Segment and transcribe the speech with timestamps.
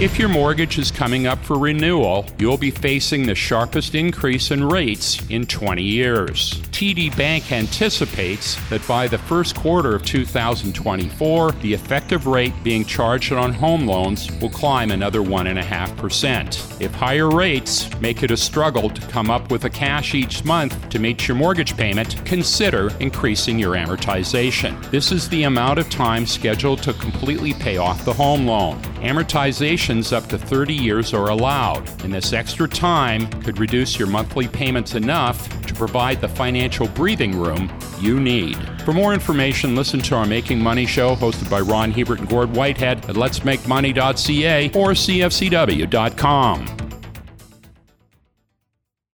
[0.00, 4.64] If your mortgage is coming up for renewal, you'll be facing the sharpest increase in
[4.64, 6.54] rates in 20 years.
[6.70, 13.30] TD Bank anticipates that by the first quarter of 2024, the effective rate being charged
[13.34, 16.80] on home loans will climb another 1.5%.
[16.80, 20.88] If higher rates make it a struggle to come up with a cash each month
[20.88, 24.82] to meet your mortgage payment, consider increasing your amortization.
[24.90, 28.80] This is the amount of time scheduled to completely pay off the home loan.
[29.00, 34.46] Amortizations up to 30 years are allowed, and this extra time could reduce your monthly
[34.46, 38.58] payments enough to provide the financial breathing room you need.
[38.84, 42.54] For more information, listen to our Making Money show hosted by Ron Hebert and Gord
[42.54, 46.79] Whitehead at letsmakemoney.ca or cfcw.com.